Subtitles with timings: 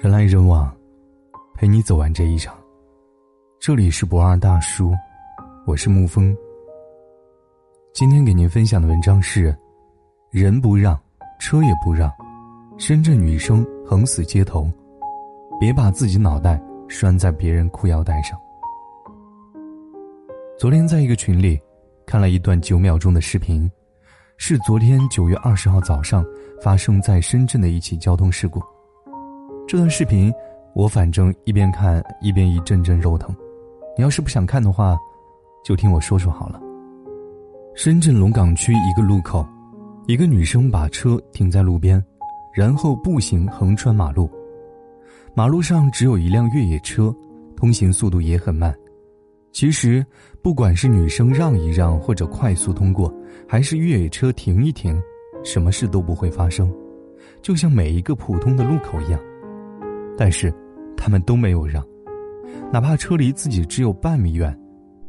[0.00, 0.72] 人来人往，
[1.54, 2.54] 陪你走完这一场。
[3.58, 4.92] 这里是不二大叔，
[5.66, 6.36] 我是沐风。
[7.92, 9.56] 今天给您分享的文章是：
[10.30, 10.98] 人不让，
[11.40, 12.10] 车也不让。
[12.78, 14.70] 深圳女生横死街头，
[15.58, 18.38] 别把自己脑袋拴在别人裤腰带上。
[20.56, 21.60] 昨天在一个群里
[22.06, 23.68] 看了一段九秒钟的视频，
[24.36, 26.24] 是昨天九月二十号早上
[26.62, 28.62] 发生在深圳的一起交通事故。
[29.68, 30.32] 这段视频
[30.72, 33.36] 我反正一边看一边一阵阵肉疼。
[33.98, 34.96] 你要是不想看的话，
[35.62, 36.58] 就听我说说好了。
[37.74, 39.46] 深圳龙岗区一个路口，
[40.06, 42.02] 一个女生把车停在路边。
[42.54, 44.28] 然后步行横穿马路，
[45.34, 47.14] 马路上只有一辆越野车，
[47.54, 48.74] 通行速度也很慢。
[49.52, 50.04] 其实，
[50.42, 53.14] 不管是女生让一让或者快速通过，
[53.46, 54.98] 还是越野车停一停，
[55.44, 56.74] 什么事都不会发生，
[57.42, 59.20] 就像每一个普通的路口一样。
[60.18, 60.52] 但是，
[60.96, 61.82] 他们都没有让，
[62.72, 64.54] 哪怕车离自己只有半米远，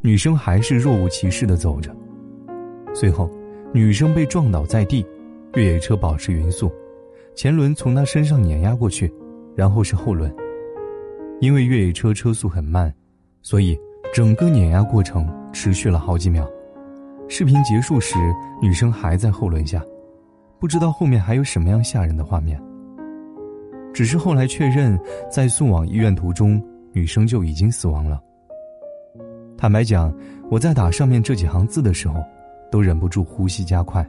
[0.02, 1.94] 女生还是若无其事地走着。
[2.94, 3.28] 随后，
[3.74, 5.04] 女生被撞倒在地，
[5.56, 6.72] 越野车保持匀速。
[7.36, 9.12] 前轮从她身上碾压过去，
[9.56, 10.32] 然后是后轮。
[11.40, 12.94] 因为越野车车速很慢，
[13.42, 13.76] 所以
[14.14, 16.48] 整个碾压过程持续了好几秒。
[17.28, 18.16] 视频结束时，
[18.62, 19.82] 女生还在后轮下，
[20.60, 22.62] 不知道后面还有什么样吓人的画面。
[23.94, 24.98] 只是后来确认，
[25.30, 28.22] 在送往医院途中，女生就已经死亡了。
[29.58, 30.14] 坦白讲，
[30.50, 32.24] 我在打上面这几行字的时候，
[32.72, 34.08] 都忍不住呼吸加快。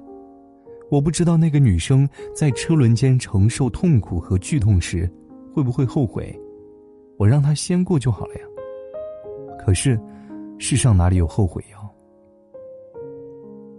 [0.91, 5.11] 我不知道那个女生在车轮间承受痛苦和剧痛时，
[5.55, 6.37] 会不会后悔？
[7.17, 8.41] 我让她先过就好了呀。
[9.59, 9.99] 可是，
[10.59, 11.79] 世上哪里有后悔药？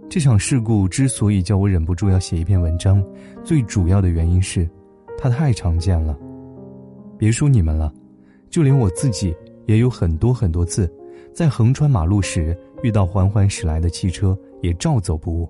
[0.08, 3.02] 这场事故之所以叫我忍不住要写一篇文章，
[3.42, 4.68] 最主要的原因是，
[5.18, 6.18] 它太常见了。
[7.18, 7.92] 别说你们了，
[8.50, 9.34] 就连我自己
[9.66, 10.92] 也有很多很多次，
[11.32, 15.48] 在横穿马路时遇到缓缓驶来的汽车，也照走不误。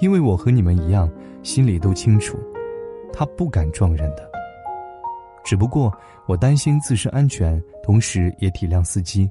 [0.00, 1.10] 因为我和你们一样，
[1.42, 2.36] 心里都清楚，
[3.12, 4.28] 他不敢撞人的。
[5.44, 5.92] 只不过
[6.26, 9.30] 我担心自身安全，同时也体谅司机，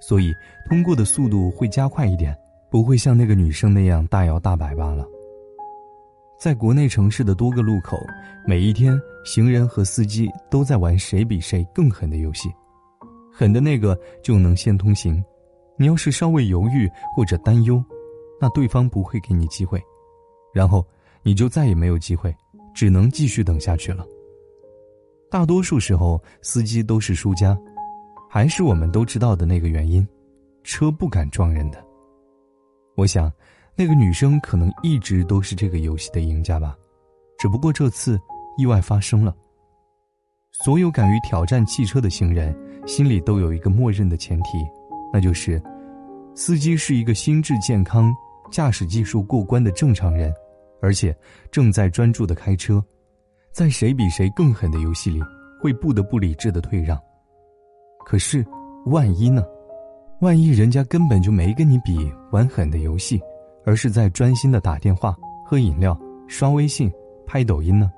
[0.00, 0.32] 所以
[0.68, 2.36] 通过的速度会加快一点，
[2.70, 5.06] 不会像那个女生那样大摇大摆罢了。
[6.38, 7.98] 在国内城市的多个路口，
[8.46, 12.48] 每一天行人和司机都在玩谁比谁更狠的游戏，
[13.32, 15.22] 狠的那个就能先通行，
[15.76, 17.84] 你要是稍微犹豫或者担忧，
[18.40, 19.82] 那对方不会给你机会。
[20.54, 20.86] 然后
[21.24, 22.32] 你就再也没有机会，
[22.72, 24.06] 只能继续等下去了。
[25.28, 27.58] 大多数时候，司机都是输家，
[28.30, 30.06] 还是我们都知道的那个原因：
[30.62, 31.84] 车不敢撞人的。
[32.94, 33.30] 我想，
[33.78, 36.76] 那个女生可能一直都是这个游戏的赢家吧，
[37.38, 38.18] 只不过这次
[38.56, 39.32] 意外发生了。
[40.64, 42.52] 所有敢于挑战汽车的行人，
[42.88, 44.58] 心里都有一个默认的前提，
[45.12, 45.62] 那就是，
[46.34, 48.12] 司机是一个心智健康。
[48.50, 50.32] 驾驶技术过关的正常人，
[50.80, 51.14] 而且
[51.50, 52.82] 正在专注的开车，
[53.52, 55.20] 在谁比谁更狠的游戏里，
[55.60, 56.98] 会不得不理智的退让。
[58.06, 58.42] 可是，
[58.86, 59.44] 万一呢？
[60.22, 63.20] 万一人家根本就没跟你比玩狠的游戏，
[63.68, 65.14] 而是在专心的打电话、
[65.44, 65.94] 喝饮料、
[66.26, 66.90] 刷微信、
[67.26, 67.92] 拍抖音呢？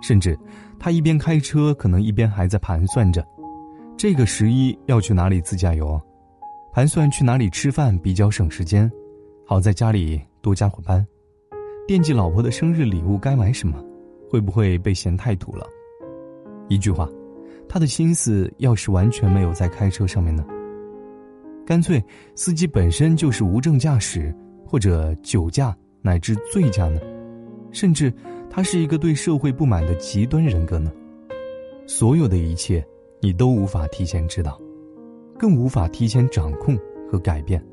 [0.00, 0.38] 甚至，
[0.78, 3.22] 他一边开车，可能一边还在盘算着，
[3.94, 6.00] 这个十一要去哪里自驾游，
[6.72, 8.90] 盘算去哪里吃饭比较省时间。
[9.44, 11.06] 好在家里多加伙伴，
[11.86, 13.78] 惦记老婆的生日礼物该买什么，
[14.30, 15.66] 会不会被嫌太土了？
[16.70, 17.06] 一句话，
[17.68, 20.42] 他的心思要是完全没有在开车上面呢？
[21.66, 22.02] 干脆
[22.34, 24.34] 司机本身就是无证驾驶，
[24.66, 27.00] 或者酒驾乃至醉驾呢？
[27.70, 28.12] 甚至
[28.50, 30.92] 他是一个对社会不满的极端人格呢？
[31.86, 32.84] 所有的一切，
[33.20, 34.60] 你都无法提前知道，
[35.38, 36.76] 更无法提前掌控
[37.10, 37.64] 和改变，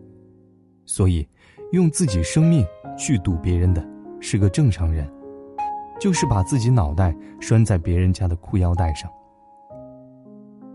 [0.85, 1.27] 所以。
[1.71, 2.63] 用自己生命
[2.95, 3.83] 去赌别人的，
[4.19, 5.11] 是个正常人，
[5.99, 9.09] 就是把自己脑袋拴在别人家的裤腰带上。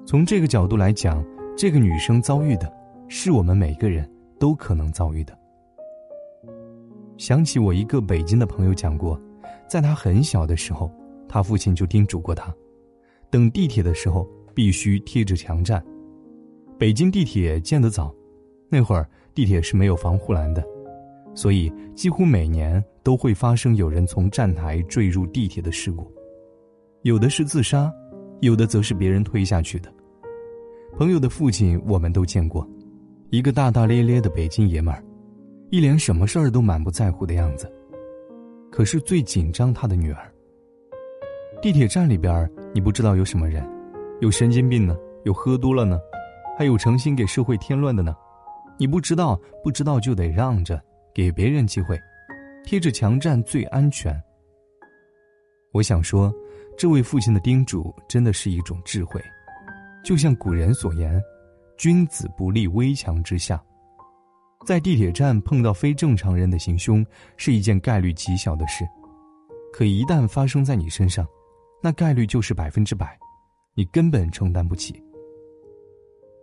[0.05, 1.25] 从这个角度来讲，
[1.56, 2.69] 这个女生遭遇的，
[3.06, 4.11] 是我们每个人
[4.41, 5.38] 都可能遭遇的。
[7.19, 9.20] 想起我一个北京的朋友讲过，
[9.69, 10.88] 在他很小的时候，
[11.29, 12.55] 他父亲就叮嘱过他，
[13.29, 15.85] 等地铁的时候必须贴着墙站。
[16.79, 18.15] 北京地铁建得早，
[18.69, 19.05] 那会儿
[19.35, 20.65] 地铁是没有防护栏的。
[21.35, 26.09] 所以，几乎每年都会发生有人从站台坠入地铁的事故，
[27.03, 27.93] 有的是自杀，
[28.41, 29.93] 有的则是别人推下去的。
[30.97, 32.64] 朋友的父亲我们都见过，
[33.31, 35.03] 一个大大咧咧的北京爷们儿，
[35.70, 37.70] 一脸什么事儿都满不在乎的样子。
[38.70, 40.32] 可是最紧张他的女儿。
[41.61, 43.67] 地铁站里边，你不知道有什么人，
[44.20, 45.99] 有神经病呢，有喝多了呢，
[46.56, 48.17] 还有诚心给社会添乱的呢。
[48.79, 50.81] 你不知道，不知道就得让着，
[51.12, 51.99] 给别人机会，
[52.64, 54.19] 贴着墙站最安全。
[55.73, 56.32] 我想说，
[56.79, 59.21] 这位父亲的叮嘱真的是一种智慧，
[60.03, 61.21] 就像古人所言
[61.76, 63.62] ：“君子不立危墙之下。”
[64.66, 67.05] 在地铁站碰到非正常人的行凶
[67.37, 68.84] 是一件概率极小的事，
[69.72, 71.26] 可一旦发生在你身上，
[71.82, 73.19] 那概率就是百分之百，
[73.75, 75.02] 你根本承担不起。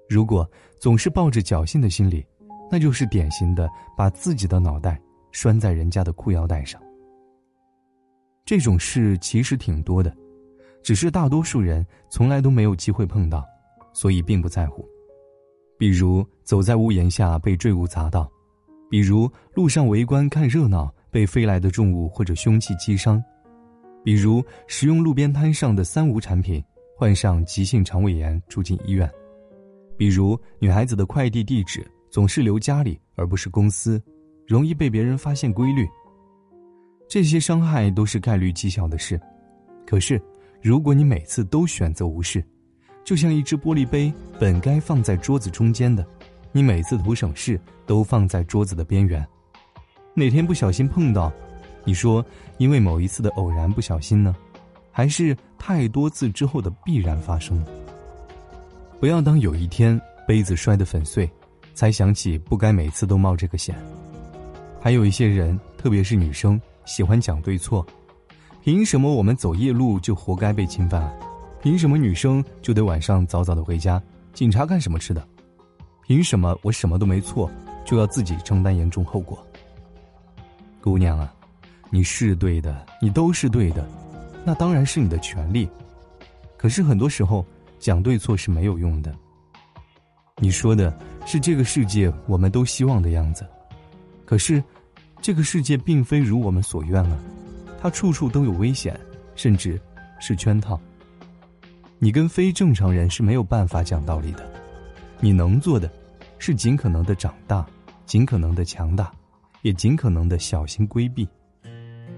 [0.10, 2.26] 如果总是抱着侥幸的心理，
[2.72, 5.00] 那就是典型的把自己的脑袋
[5.32, 6.82] 拴在人家的裤腰带上。
[8.44, 10.16] 这种事其实挺多的，
[10.82, 13.46] 只是大多数人从来都没有机会碰到，
[13.94, 14.88] 所以并不在乎。
[15.78, 18.30] 比如走在屋檐下被坠物砸到，
[18.90, 23.22] 比如路上围观看热闹被飞来的重物或者凶器击伤，
[24.04, 26.64] 比如食用路边摊上的三无产品
[26.98, 29.10] 患上急性肠胃炎住进医院，
[29.98, 34.02] 比如女孩子的快递地址总是留家里而不是公司，
[34.48, 35.86] 容易被别人发现规律。
[37.10, 39.20] 这些伤害都是概率极小的事，
[39.86, 40.22] 可是
[40.62, 42.44] 如果你每次都选择无视。
[43.06, 46.04] 就像一只玻璃杯，本该放在桌子中间的，
[46.52, 49.26] 你每次图省事都放在桌子的边缘。
[50.16, 51.32] 哪天不小心碰到，
[51.84, 52.26] 你说
[52.58, 54.36] 因为某一次的偶然不小心呢，
[54.92, 57.64] 还是太多次之后的必然发生？
[59.00, 61.30] 不要当有一天杯子摔得粉碎，
[61.76, 63.76] 才想起不该每次都冒这个险。
[64.82, 67.86] 还有一些人，特别是女生，喜欢讲对错，
[68.64, 71.08] 凭什么我们走夜路就活该被侵犯？
[71.66, 74.00] 凭什么女生就得晚上早早的回家？
[74.34, 75.28] 警察干什么吃的？
[76.04, 77.50] 凭什么我什么都没错，
[77.84, 79.44] 就要自己承担严重后果？
[80.80, 81.34] 姑娘啊，
[81.90, 83.84] 你是对的，你都是对的，
[84.44, 85.68] 那当然是你的权利。
[86.56, 87.44] 可是很多时候
[87.80, 89.12] 讲对错是没有用的。
[90.38, 90.96] 你说的
[91.26, 93.44] 是这个世界我们都希望的样子，
[94.24, 94.64] 可是
[95.20, 97.18] 这个世界并非如我们所愿啊，
[97.82, 98.96] 它处处都有危险，
[99.34, 99.82] 甚至
[100.20, 100.80] 是圈套。
[101.98, 104.48] 你跟非正常人是没有办法讲道理的，
[105.22, 105.90] 你能做的，
[106.38, 107.66] 是尽可能的长大，
[108.06, 109.12] 尽可能的强大，
[109.62, 111.28] 也尽可能的小心规避。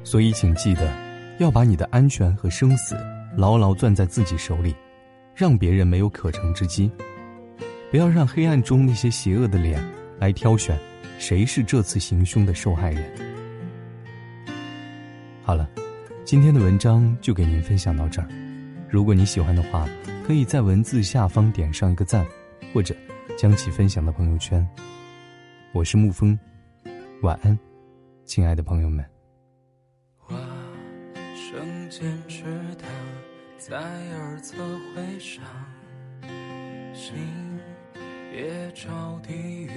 [0.03, 0.91] 所以，请记得，
[1.37, 2.97] 要把你的安全和生死
[3.37, 4.75] 牢牢攥在自己手里，
[5.35, 6.89] 让别人没有可乘之机。
[7.91, 9.81] 不要让黑暗中那些邪恶的脸
[10.19, 10.77] 来挑选，
[11.19, 13.03] 谁是这次行凶的受害人。
[15.43, 15.69] 好了，
[16.25, 18.27] 今天的文章就给您分享到这儿。
[18.89, 19.85] 如果你喜欢的话，
[20.25, 22.25] 可以在文字下方点上一个赞，
[22.73, 22.95] 或者
[23.37, 24.65] 将其分享到朋友圈。
[25.73, 26.39] 我是沐风，
[27.21, 27.57] 晚安，
[28.23, 29.05] 亲爱的朋友们。
[30.17, 30.37] 花
[31.35, 32.43] 生坚持
[32.77, 32.85] 的
[33.57, 34.55] 在耳侧
[34.95, 35.43] 回响，
[36.93, 37.17] 心
[38.33, 39.69] 也照地狱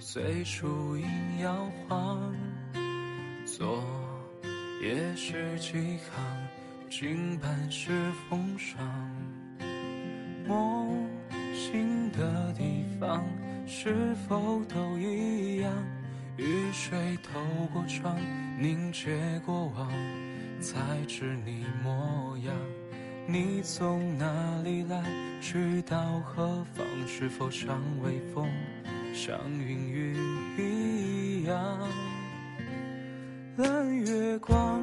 [0.00, 1.06] 随树影
[1.40, 2.34] 摇晃，
[3.46, 3.80] 昨
[4.82, 6.49] 夜是几行。
[6.90, 7.92] 经半是
[8.28, 8.84] 风霜，
[10.44, 11.08] 梦
[11.54, 13.24] 醒的地方
[13.64, 15.72] 是否都一样？
[16.36, 17.38] 雨水透
[17.72, 18.18] 过窗
[18.58, 19.88] 凝结过往，
[20.60, 22.52] 才知你模样。
[23.24, 25.00] 你从哪里来？
[25.40, 26.84] 去到何方？
[27.06, 28.48] 是否像微风，
[29.14, 30.16] 像云雨
[30.58, 31.78] 一样？
[33.56, 34.79] 蓝月光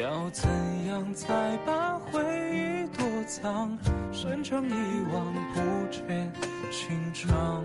[0.00, 0.48] 要怎
[0.86, 3.76] 样才把回忆躲藏？
[4.12, 4.72] 深长一
[5.12, 6.32] 往不见
[6.70, 7.64] 情长。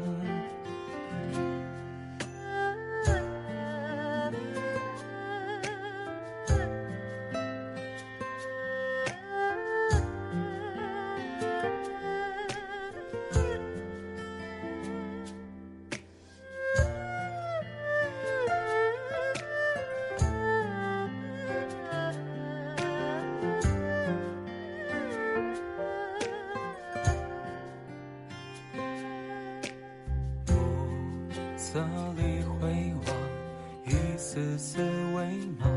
[34.44, 34.82] 丝丝
[35.16, 35.24] 微
[35.58, 35.70] 芒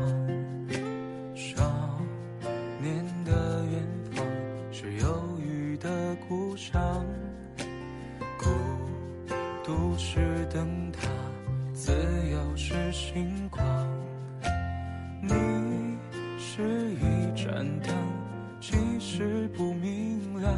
[1.33, 1.63] 少
[2.81, 4.25] 年的远方
[4.73, 7.05] 是忧郁的故乡
[8.37, 8.49] 孤
[9.63, 11.07] 独是灯塔
[11.73, 11.93] 自
[12.29, 13.65] 由是星光
[15.21, 15.97] 你
[16.37, 17.95] 是一盏灯
[18.59, 20.53] 其实不明亮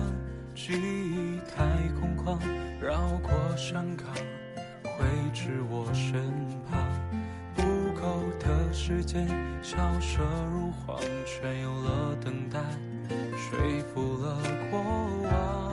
[0.56, 1.64] 记忆太
[2.00, 2.40] 空旷
[2.82, 4.08] 绕过山岗
[4.84, 6.20] 挥之我身
[8.40, 9.28] 的时间
[9.62, 10.20] 消失
[10.52, 12.60] 如黄泉有了等待
[13.38, 13.60] 说
[13.94, 14.38] 服了
[14.72, 14.80] 过
[15.24, 15.69] 往。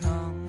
[0.00, 0.39] tongue.